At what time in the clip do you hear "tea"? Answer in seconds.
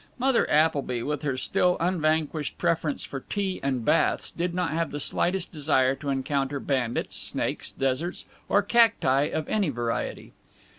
3.19-3.59